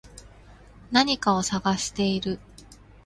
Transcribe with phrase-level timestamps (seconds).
[0.91, 2.39] 何かを探している